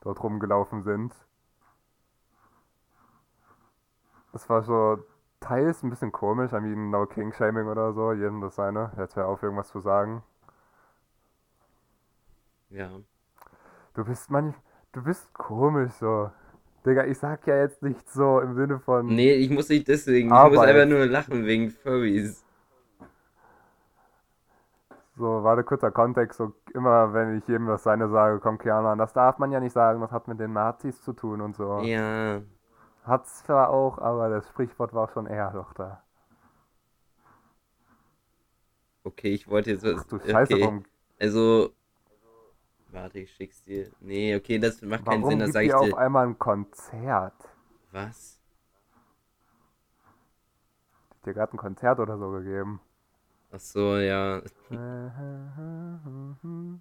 [0.00, 1.14] dort rumgelaufen sind.
[4.32, 4.98] Das war so
[5.40, 8.92] teils ein bisschen komisch, I mean, no King Shaming oder so, jedem das seine.
[8.98, 10.22] Jetzt hör auf, irgendwas zu sagen.
[12.70, 12.90] Ja.
[13.94, 14.54] Du bist manch,
[14.92, 16.30] du bist komisch so.
[16.84, 19.06] Digga, ich sag ja jetzt nicht so im Sinne von.
[19.06, 20.28] Nee, ich muss nicht deswegen.
[20.28, 20.68] Ich muss Arbeit.
[20.68, 22.44] einfach nur lachen wegen Furries.
[25.16, 26.38] So, warte, kurzer Kontext.
[26.38, 28.98] So, immer wenn ich jedem das seine sage, kommt Keanu an.
[28.98, 31.80] Das darf man ja nicht sagen, das hat mit den Nazis zu tun und so.
[31.80, 32.40] Ja.
[33.08, 36.02] Hat's zwar auch, aber das Sprichwort war schon eher doch da.
[39.04, 40.00] Okay, ich wollte jetzt was.
[40.00, 40.84] Ach du Scheiße, Okay, warum,
[41.18, 41.72] also.
[42.90, 43.90] Warte, ich schick's dir.
[44.00, 45.96] Nee, okay, das macht keinen warum Sinn, das sag ich ihr auf dir.
[45.96, 47.34] einmal ein Konzert?
[47.92, 48.38] Was?
[51.10, 52.80] Hat dir gerade ein Konzert oder so gegeben?
[53.50, 54.42] Ach so, ja.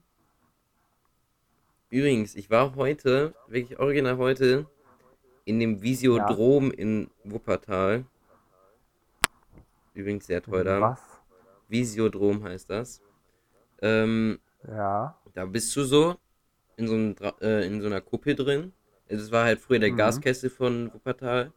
[1.89, 4.65] Übrigens, ich war heute, wirklich original heute,
[5.47, 8.05] in dem Visiodrom in Wuppertal.
[9.93, 10.81] Übrigens sehr toll da.
[10.81, 10.99] Was?
[11.69, 13.01] Visiodrom heißt das.
[13.81, 15.17] Ähm, Ja.
[15.33, 16.17] da bist du so
[16.75, 18.73] in so, einem, äh, in so einer Kuppel drin.
[19.09, 19.97] Also Es war halt früher der Mhm.
[19.97, 21.53] Gaskessel von Wuppertal.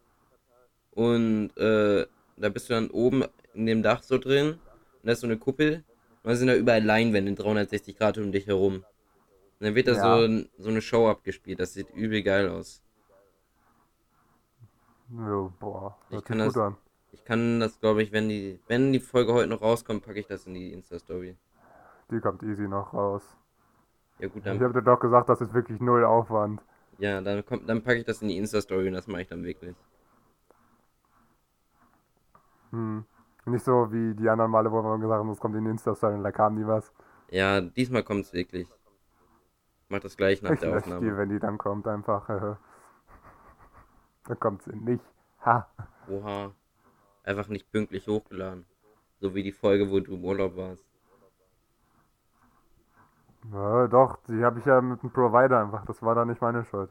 [0.93, 3.25] Und äh, da bist du dann oben
[3.55, 4.53] in dem Dach so drin.
[4.53, 4.59] Und
[5.03, 5.83] da ist so eine Kuppel.
[6.23, 8.77] Und da sind da überall Leinwände in 360 Grad um dich herum.
[8.77, 8.85] Und
[9.67, 10.03] dann wird da Ja.
[10.29, 11.59] so, so eine Show abgespielt.
[11.59, 12.83] Das sieht übel geil aus.
[15.11, 16.77] Jo, boah, Ich kann sich gut das- an.
[17.13, 20.27] Ich kann das, glaube ich, wenn die, wenn die Folge heute noch rauskommt, packe ich
[20.29, 21.37] das in die Insta-Story.
[22.11, 23.23] Die kommt easy noch raus.
[24.21, 26.63] Ja gut, Ich dann, habe dir doch gesagt, das ist wirklich null Aufwand.
[26.99, 29.43] ja, dann kommt, dann packe ich das in die Insta-Story und das mache ich dann
[29.43, 29.75] wirklich.
[32.71, 33.05] Hm.
[33.47, 36.15] Nicht so wie die anderen Male, wo wir gesagt haben, es kommt in den Insta-Story
[36.15, 36.93] und da kam nie was.
[37.31, 38.69] Ja, diesmal kommt es wirklich.
[38.69, 41.17] Ich mach das gleich nach Ich der lösche die, Aufnahme.
[41.17, 42.29] wenn die dann kommt, einfach.
[42.29, 42.55] Äh,
[44.27, 45.05] dann kommt sie nicht.
[45.45, 45.67] Ha.
[46.09, 46.53] Oha.
[47.25, 48.65] Einfach nicht pünktlich hochgeladen.
[49.21, 50.85] So wie die Folge, wo du im Urlaub warst.
[53.53, 55.85] Ja, doch, die habe ich ja mit dem Provider einfach.
[55.87, 56.91] Das war da nicht meine Schuld.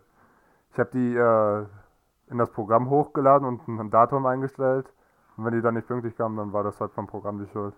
[0.74, 4.88] Ich habe die äh, in das Programm hochgeladen und ein Datum eingestellt.
[5.38, 7.74] Und wenn die dann nicht pünktlich kamen, dann war das halt vom Programm die Schuld.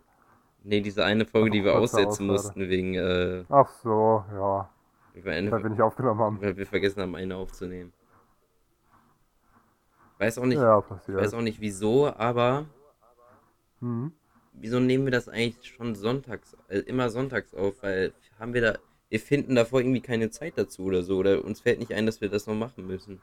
[0.63, 4.69] Nee, diese eine Folge, die wir aussetzen mussten, wegen, äh, Ach so, ja.
[5.13, 6.41] Weil wir nicht aufgenommen haben.
[6.41, 7.91] weil wir vergessen haben, eine aufzunehmen.
[10.21, 12.67] Weiß auch nicht, Ja, ich weiß auch nicht wieso, aber
[13.81, 14.12] Mhm.
[14.53, 17.81] wieso nehmen wir das eigentlich schon sonntags, äh, immer sonntags auf?
[17.81, 18.77] Weil haben wir da,
[19.10, 22.21] wir finden davor irgendwie keine Zeit dazu oder so, oder uns fällt nicht ein, dass
[22.21, 23.19] wir das noch machen müssen.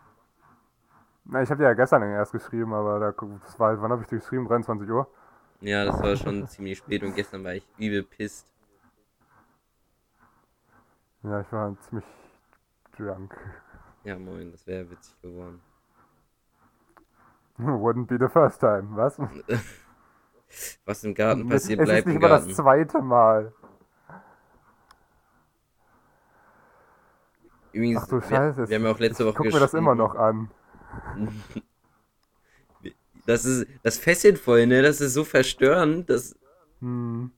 [1.24, 3.12] Na, ich habe ja gestern erst geschrieben, aber da,
[3.44, 4.48] das war, wann habe ich dir geschrieben?
[4.48, 5.06] 23 Uhr?
[5.60, 8.46] Ja, das war schon ziemlich spät und gestern war ich übel pisst.
[11.22, 12.06] Ja, ich war ziemlich
[12.96, 13.34] drunk.
[14.04, 15.60] Ja, moin, das wäre witzig geworden.
[17.82, 19.18] Wouldn't be the first time, was?
[20.86, 22.54] Was im Garten es passiert, ist bleibt nicht im mal das Garten.
[22.54, 23.52] zweite Mal.
[27.72, 28.68] Übrigens, Ach du wir, Scheiße.
[28.68, 30.50] wir haben ja auch letzte Woche guck mir das immer noch an.
[33.26, 34.80] Das ist das Fässchen voll, ne?
[34.80, 36.08] Das ist so verstörend.
[36.08, 36.34] Das,
[36.80, 37.30] Hm.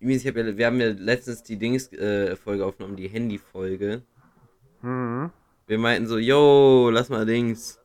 [0.00, 4.02] übrigens, ich hab ja, wir haben ja letztens die Dings-Folge aufgenommen, die Handy-Folge.
[4.80, 5.30] Hm.
[5.68, 7.78] Wir meinten so, yo, lass mal Dings.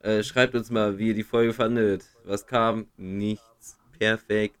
[0.00, 2.04] Äh, schreibt uns mal, wie ihr die Folge fandet.
[2.24, 2.88] Was kam?
[2.96, 3.78] Nichts.
[3.98, 4.58] Perfekt.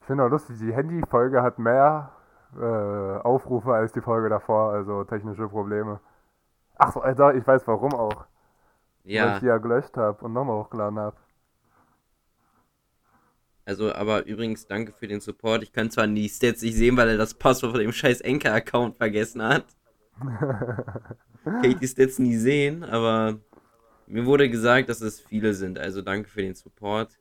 [0.00, 2.12] Ich finde auch lustig, die Handy-Folge hat mehr
[2.56, 6.00] äh, Aufrufe als die Folge davor, also technische Probleme.
[6.78, 8.26] Ach so, Alter, ich weiß warum auch.
[9.16, 11.16] Weil Ja, ich die ja gelöscht habe und nochmal hochgeladen habe.
[13.64, 15.62] also, aber übrigens, danke für den Support.
[15.62, 18.96] Ich kann zwar die Stats nicht sehen, weil er das Passwort von dem scheiß Anchor-Account
[18.96, 19.64] vergessen hat.
[20.20, 23.38] Kann ich die Stats nie sehen, aber
[24.06, 25.78] mir wurde gesagt, dass es viele sind.
[25.78, 27.18] Also danke für den Support.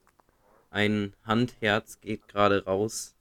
[0.72, 3.16] Ein Handherz geht gerade raus.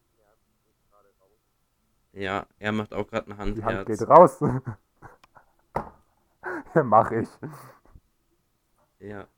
[2.12, 3.98] Ja, er macht auch gerade ein Die Hand Handherz.
[4.00, 4.40] geht raus.
[6.74, 7.28] ja, mach ich.
[8.98, 9.28] Ja.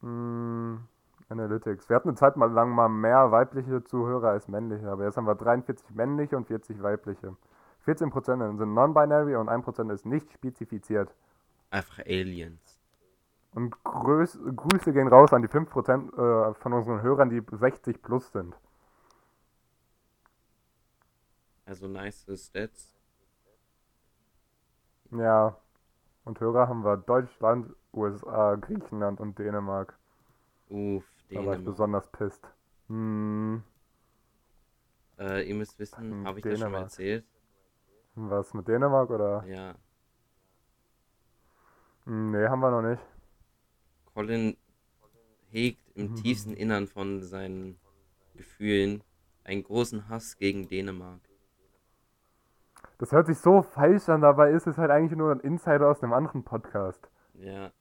[0.00, 0.86] Hm,
[1.28, 1.88] Analytics.
[1.88, 5.26] Wir hatten eine Zeit mal lang mal mehr weibliche Zuhörer als männliche, aber jetzt haben
[5.26, 7.36] wir 43 männliche und 40 weibliche.
[7.86, 11.14] 14% sind non-binary und 1% ist nicht spezifiziert.
[11.70, 12.80] Einfach Aliens.
[13.54, 18.32] Und Grüß, Grüße gehen raus an die 5% äh, von unseren Hörern, die 60 plus
[18.32, 18.56] sind.
[21.66, 22.94] Also nice Stats.
[25.10, 25.56] Ja.
[26.24, 29.94] Und Hörer haben wir Deutschland, USA, Griechenland und Dänemark.
[30.68, 31.64] Uff, Da war ich Dänemark.
[31.64, 32.46] besonders pisst.
[32.88, 33.62] Hm,
[35.18, 36.82] Äh, ihr müsst wissen, Hm, habe ich das schon mal Dänemark.
[36.84, 37.24] erzählt?
[38.16, 39.44] was mit Dänemark oder?
[39.46, 39.74] Ja.
[42.04, 43.02] Hm, nee, haben wir noch nicht.
[44.14, 44.56] Colin
[45.50, 46.14] hegt im Mhm.
[46.16, 47.78] tiefsten Innern von seinen
[48.34, 49.02] Gefühlen
[49.44, 51.20] einen großen Hass gegen Dänemark.
[52.98, 56.02] Das hört sich so falsch an, dabei ist es halt eigentlich nur ein Insider aus
[56.02, 57.08] einem anderen Podcast.
[57.34, 57.72] Ja,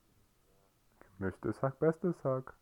[1.18, 2.56] Gemischtes Hack, bestes Hack.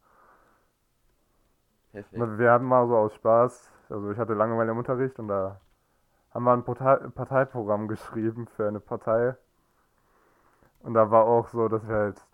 [1.91, 2.39] Perfekt.
[2.39, 5.59] Wir hatten mal so aus Spaß, also ich hatte Langeweile im Unterricht und da
[6.33, 9.35] haben wir ein Partei Parteiprogramm geschrieben für eine Partei.
[10.83, 12.25] Und da war auch so, dass wir halt,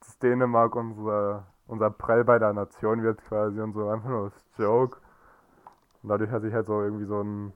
[0.00, 4.44] dass Dänemark unser, unser Prell bei der Nation wird quasi und so einfach nur als
[4.58, 4.98] Joke.
[6.02, 7.52] Und dadurch hat sich halt so irgendwie so ein,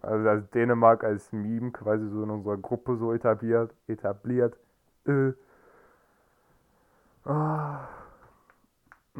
[0.00, 4.56] also als Dänemark als Meme quasi so in unserer Gruppe so etabliert, etabliert.
[5.06, 5.32] Äh.
[7.24, 7.88] Ah.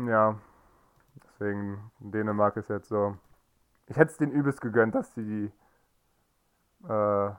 [0.06, 0.38] Ja,
[1.24, 3.16] deswegen Dänemark ist jetzt so.
[3.86, 5.50] Ich hätte es denen übelst gegönnt, dass die
[6.88, 7.30] äh,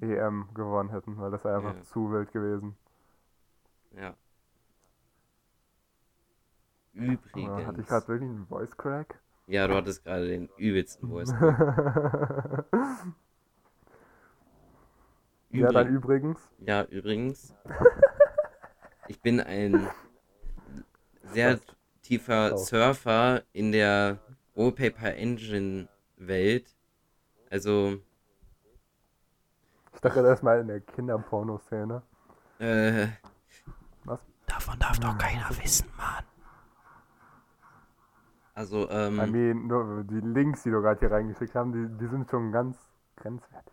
[0.00, 1.82] EM gewonnen hätten, weil das einfach Ja.
[1.82, 2.76] zu wild gewesen.
[3.92, 4.14] Ja.
[6.94, 7.88] Aber hatte ich Übrigens.
[7.88, 9.20] gerade wirklich einen Voice Crack?
[9.46, 11.30] Ja, du hattest gerade den übelsten Voice.
[15.50, 16.50] ja, dann Übrig- übrigens.
[16.58, 17.54] Ja, übrigens.
[19.08, 19.88] Ich bin ein
[21.32, 21.58] sehr
[22.02, 22.56] Tiefer Oh.
[22.56, 24.18] Surfer in der
[24.54, 26.76] Wallpaper Engine Welt.
[27.50, 27.98] Also,
[29.94, 32.02] Ich dachte erstmal in der Kinderporno-Szene.
[32.58, 33.06] äh,
[34.04, 34.20] Was?
[34.46, 36.24] davon darf doch keiner wissen, Mann.
[38.54, 42.06] Also, ähm, I mean, nur die Links, die du gerade hier reingeschickt haben, die, die
[42.08, 42.76] sind schon ganz
[43.16, 43.72] grenzwertig.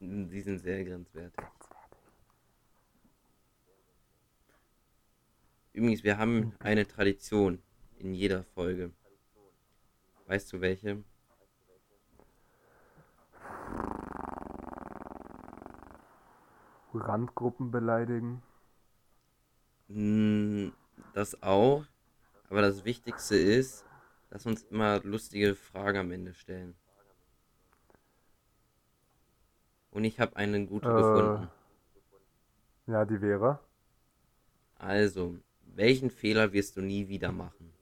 [0.00, 1.36] die sind sehr grenzwertig.
[1.36, 1.65] Grenzwertig.
[5.76, 7.62] Übrigens, wir haben eine Tradition
[7.98, 8.92] in jeder Folge.
[10.26, 11.04] Weißt du welche?
[16.94, 18.42] Randgruppen beleidigen.
[19.88, 20.68] Mm,
[21.12, 21.84] Das auch.
[22.48, 23.84] Aber das Wichtigste ist,
[24.30, 26.74] dass wir uns immer lustige Fragen am Ende stellen.
[29.90, 30.94] Und ich habe eine gute Äh.
[30.94, 31.50] gefunden.
[32.86, 33.58] Ja, die wäre.
[34.78, 35.36] Also,
[35.76, 37.72] welchen Fehler wirst du nie wieder machen?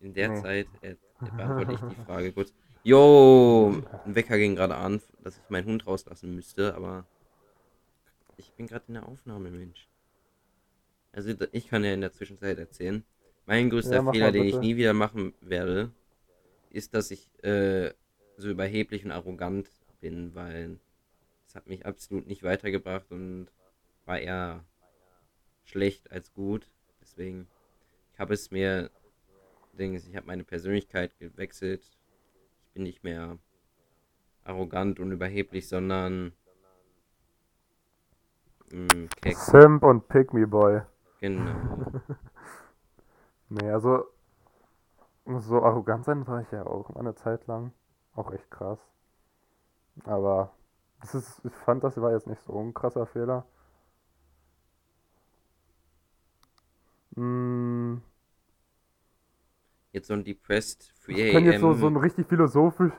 [0.00, 0.42] In der Nee.
[0.42, 0.96] Zeit äh,
[1.36, 2.52] beantworte ich die Frage kurz.
[2.82, 7.06] Jo, ein Wecker ging gerade an, dass ich meinen Hund rauslassen müsste, aber
[8.38, 9.86] ich bin gerade in der Aufnahme, Mensch.
[11.12, 13.04] Also ich kann ja in der Zwischenzeit erzählen.
[13.46, 15.90] Mein größter Ja, Fehler, den ich nie wieder machen werde,
[16.70, 17.92] ist, dass ich äh,
[18.36, 19.68] so überheblich und arrogant
[20.00, 20.78] bin, weil
[21.46, 23.48] es hat mich absolut nicht weitergebracht und
[24.04, 24.64] war eher
[25.64, 26.70] schlecht als gut.
[27.00, 27.48] Deswegen,
[28.12, 28.90] ich habe es mir,
[29.76, 31.82] ich habe meine Persönlichkeit gewechselt.
[31.84, 33.38] Ich bin nicht mehr
[34.44, 36.32] arrogant und überheblich, sondern
[38.70, 39.36] mh, keck.
[39.36, 40.82] Simp und Pick Me Boy.
[41.20, 41.54] Genau.
[43.50, 44.04] Nee, also
[45.36, 47.72] so arrogant sein war ich ja auch eine Zeit lang.
[48.14, 48.78] Auch echt krass.
[50.04, 50.52] Aber
[51.00, 53.44] das ist, ich fand, das war jetzt nicht so ein krasser Fehler.
[57.16, 57.96] Mm,
[59.92, 62.92] Jetzt so ein Depressed 3 Ich kann jetzt so, so ein richtig philosophisch,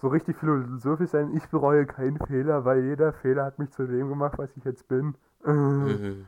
[0.00, 4.08] so richtig philosophisch sein, ich bereue keinen Fehler, weil jeder Fehler hat mich zu dem
[4.08, 5.16] gemacht, was ich jetzt bin.
[5.44, 6.26] Mhm.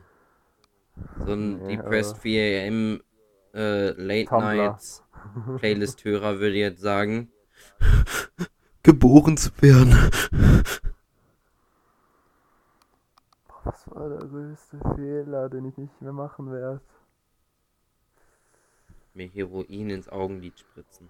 [1.25, 3.01] So ein Nee, Depressed aber- 4 AM
[3.53, 4.55] äh, Late Tumblr.
[4.55, 5.03] Nights
[5.57, 7.31] Playlist-Hörer würde jetzt sagen,
[8.83, 9.93] geboren zu werden.
[13.63, 16.81] Was war der größte Fehler, den ich nicht mehr machen werde?
[19.13, 21.09] Mir Heroin ins Augenlid spritzen.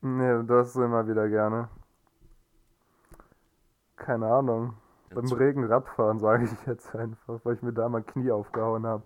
[0.00, 1.68] Nee, das immer wieder gerne.
[3.96, 4.74] Keine Ahnung.
[5.10, 9.04] Beim Regen Radfahren sage ich jetzt einfach, weil ich mir da mein Knie aufgehauen habe.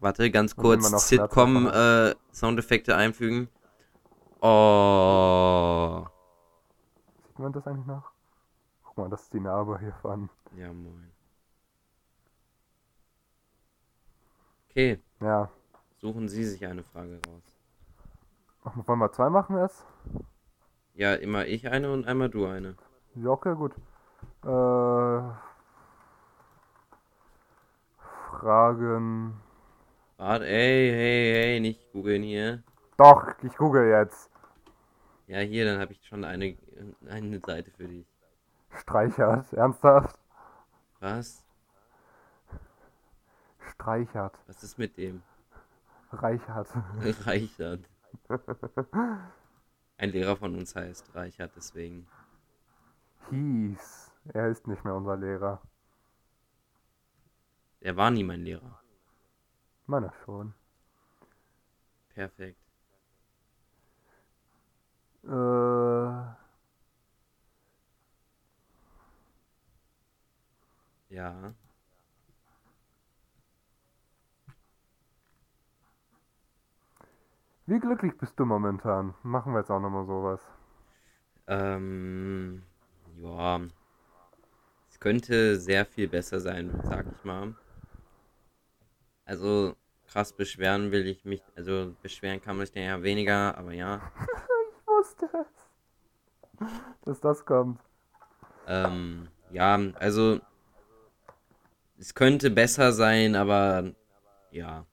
[0.00, 2.16] Warte, ganz kurz immer noch Sitcom Schmerzhaft.
[2.16, 3.48] äh, Soundeffekte einfügen.
[4.40, 6.06] Oh.
[7.26, 8.10] Sieht man das eigentlich noch?
[8.84, 10.30] Guck mal, das ist die Narbe hier von.
[10.56, 11.10] Ja, moin.
[14.70, 15.48] Okay, Ja.
[16.00, 17.42] suchen Sie sich eine Frage raus.
[18.64, 19.84] Ach, Wollen wir zwei machen jetzt?
[20.94, 22.76] Ja, immer ich eine und einmal du eine.
[23.14, 23.74] Ja, okay, gut.
[24.44, 25.20] Äh,
[28.30, 29.34] Fragen.
[30.18, 32.64] Warte, ey, hey, hey, nicht googeln hier.
[32.96, 34.28] Doch, ich google jetzt.
[35.28, 36.58] Ja, hier, dann habe ich schon eine,
[37.08, 38.04] eine Seite für dich.
[38.80, 39.52] Streichert.
[39.52, 40.18] Ernsthaft?
[40.98, 41.44] Was?
[43.60, 44.36] Streichert.
[44.48, 45.22] Was ist mit dem?
[46.10, 46.68] Reichert.
[47.24, 47.88] Reichert.
[49.98, 52.08] Ein Lehrer von uns heißt Reichert, deswegen.
[53.30, 54.10] Hieß.
[54.34, 55.62] Er ist nicht mehr unser Lehrer.
[57.80, 58.77] Er war nie mein Lehrer.
[59.88, 60.54] Meiner schon.
[62.14, 62.60] Perfekt.
[65.24, 65.28] Äh.
[71.08, 71.54] Ja.
[77.66, 79.14] Wie glücklich bist du momentan?
[79.22, 80.40] Machen wir jetzt auch nochmal sowas.
[81.46, 82.62] Ähm,
[83.16, 83.60] ja.
[84.90, 87.54] Es könnte sehr viel besser sein, sag ich mal.
[89.28, 89.76] Also,
[90.06, 94.00] krass beschweren will ich mich, also beschweren kann man sich ja weniger, aber ja.
[94.80, 96.68] Ich wusste es.
[97.04, 97.78] Dass das kommt.
[98.66, 100.40] Ähm, ja, also
[101.98, 103.92] es könnte besser sein, aber
[104.50, 104.86] ja.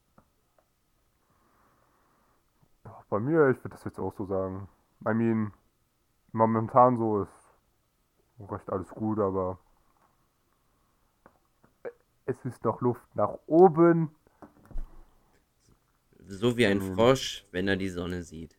[3.08, 4.68] Bei mir, ich würde das jetzt auch so sagen.
[5.08, 5.52] I mean,
[6.32, 9.58] momentan so ist recht alles gut, aber
[12.26, 14.14] es ist noch Luft nach oben.
[16.28, 16.94] So wie ein Mhm.
[16.94, 18.58] Frosch, wenn er die Sonne sieht.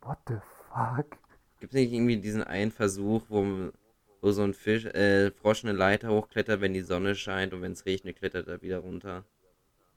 [0.00, 0.38] What the
[0.70, 1.18] fuck?
[1.60, 3.72] Gibt es nicht irgendwie diesen einen Versuch, wo,
[4.20, 7.72] wo so ein Fisch, äh, Frosch eine Leiter hochklettert, wenn die Sonne scheint und wenn
[7.72, 9.24] es regnet, klettert er wieder runter?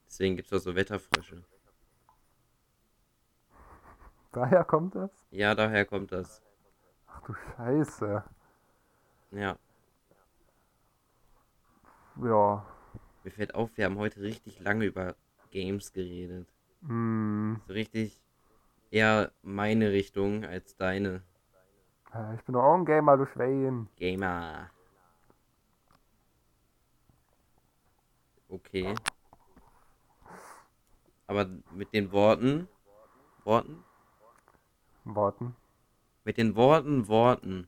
[0.08, 1.44] Deswegen gibt es auch so Wetterfrösche.
[4.32, 5.12] Daher kommt das?
[5.32, 6.42] Ja, daher kommt das.
[7.08, 8.24] Ach du Scheiße.
[9.32, 9.58] Ja,
[12.22, 12.66] Ja.
[13.24, 15.16] Mir fällt auf, wir haben heute richtig lange über
[15.52, 16.48] Games geredet.
[16.86, 17.62] Hm.
[17.68, 18.22] So richtig
[18.92, 21.24] eher meine Richtung als deine.
[22.36, 23.88] Ich bin doch auch ein Gamer, du Schwein.
[23.96, 24.72] Gamer.
[28.48, 28.96] Okay.
[31.28, 32.68] Aber mit den Worten,
[33.44, 33.84] Worten?
[35.04, 35.56] Worten.
[36.24, 37.68] Mit den Worten, Worten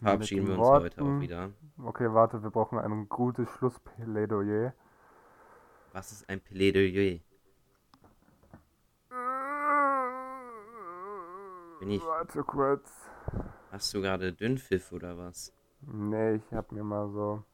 [0.00, 1.16] verabschieden den wir uns heute Worten.
[1.16, 1.52] auch wieder.
[1.78, 4.72] Okay, warte, wir brauchen ein gutes Schlussplädoyer.
[5.92, 7.20] Was ist ein Plädoyer?
[11.80, 12.90] Bin ich- Warte kurz.
[13.70, 15.52] Hast du gerade Dünnpfiff oder was?
[15.82, 17.44] Nee, ich habe mir mal so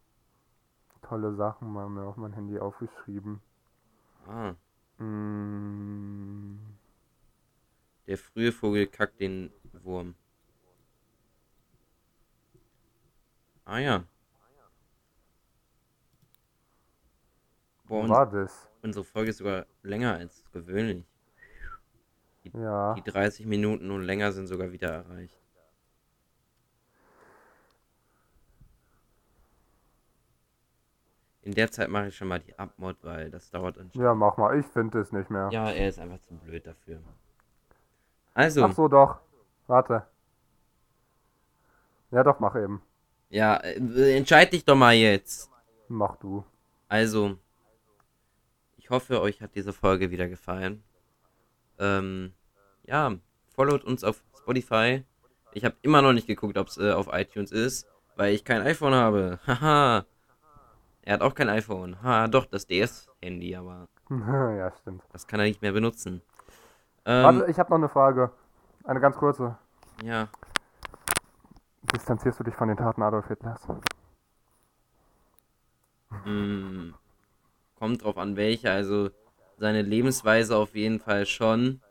[1.02, 3.40] tolle Sachen mal mir auf mein Handy aufgeschrieben.
[4.28, 4.54] Ah,
[4.98, 6.58] Mm,
[8.06, 9.50] der frühe Vogel kackt den
[9.82, 10.14] Wurm.
[13.64, 14.04] Ah ja.
[17.84, 18.68] Boah, war das?
[18.82, 21.04] unsere Folge ist sogar länger als gewöhnlich.
[22.54, 22.94] Ja.
[22.94, 25.38] Die 30 Minuten und länger sind sogar wieder erreicht.
[31.42, 34.36] In der Zeit mache ich schon mal die Abmod, weil das dauert ein Ja, mach
[34.36, 34.58] mal.
[34.58, 35.48] Ich finde es nicht mehr.
[35.52, 37.00] Ja, er ist einfach zu blöd dafür.
[38.34, 39.20] Also, Ach so, doch.
[39.66, 40.06] Warte.
[42.10, 42.82] Ja, doch, mach eben.
[43.32, 45.50] Ja, äh, entscheid dich doch mal jetzt.
[45.88, 46.44] Mach du.
[46.88, 47.38] Also,
[48.76, 50.84] ich hoffe, euch hat diese Folge wieder gefallen.
[51.78, 52.34] Ähm,
[52.84, 53.12] ja,
[53.48, 55.04] followt uns auf Spotify.
[55.54, 58.60] Ich habe immer noch nicht geguckt, ob es äh, auf iTunes ist, weil ich kein
[58.60, 59.38] iPhone habe.
[59.46, 60.04] Haha.
[61.00, 62.02] Er hat auch kein iPhone.
[62.02, 65.02] Ha, doch, das DS-Handy, aber ja, stimmt.
[65.10, 66.20] das kann er nicht mehr benutzen.
[67.06, 68.30] Ähm, Warte, ich habe noch eine Frage.
[68.84, 69.56] Eine ganz kurze.
[70.04, 70.28] ja,
[71.92, 73.68] Distanzierst du dich von den Taten Adolf Hitlers?
[76.24, 76.94] Mm,
[77.76, 78.70] kommt drauf an, welche.
[78.70, 79.10] Also
[79.58, 81.82] seine Lebensweise auf jeden Fall schon.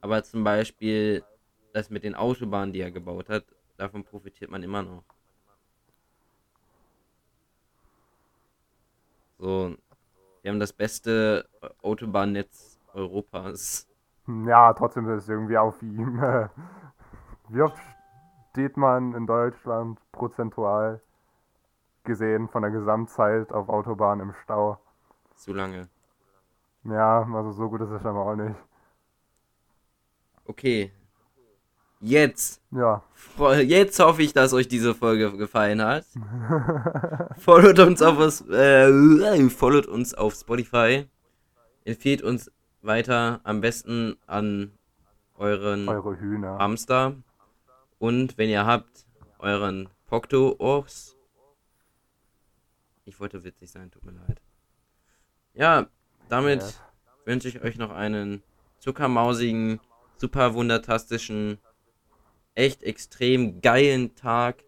[0.00, 1.24] Aber zum Beispiel
[1.72, 3.46] das mit den Autobahnen, die er gebaut hat,
[3.78, 5.04] davon profitiert man immer noch.
[9.38, 9.76] So,
[10.42, 11.48] wir haben das beste
[11.82, 13.88] Autobahnnetz Europas.
[14.26, 16.20] Hm, Ja, trotzdem ist es irgendwie auf ihm.
[17.48, 17.76] Wie oft
[18.52, 21.00] steht man in Deutschland prozentual
[22.04, 24.78] gesehen von der Gesamtzeit auf Autobahnen im Stau?
[25.34, 25.88] Zu lange.
[26.84, 28.56] Ja, also so gut ist es scheinbar auch nicht.
[30.44, 30.92] Okay.
[32.00, 33.02] Jetzt Ja,
[33.62, 36.04] Jetzt hoffe ich, dass euch diese Folge gefallen hat.
[37.38, 41.08] followt uns auf äh, followt uns auf Spotify.
[41.84, 42.50] Empfehlt uns
[42.82, 44.72] weiter am besten an
[45.38, 46.58] euren eure Hühner.
[46.58, 47.14] Hamster.
[48.02, 49.06] Und wenn ihr habt,
[49.38, 51.16] euren Pokto-Ochs.
[53.04, 54.42] Ich wollte witzig sein, tut mir leid.
[55.54, 55.86] Ja,
[56.28, 56.70] damit Ja.
[57.26, 58.42] wünsche ich euch noch einen
[58.80, 59.78] zuckermausigen,
[60.16, 61.58] super wundertastischen,
[62.56, 64.64] echt extrem geilen Tag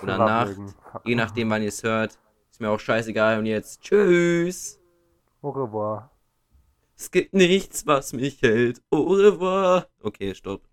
[0.00, 0.56] oder Nacht.
[1.04, 2.18] Je nachdem, wann ihr es hört.
[2.50, 3.38] Ist mir auch scheißegal.
[3.38, 4.80] Und jetzt tschüss.
[5.42, 6.10] Au revoir.
[6.96, 8.80] Es gibt nichts, was mich hält.
[8.88, 9.88] Au revoir.
[10.00, 10.67] Okay, stopp.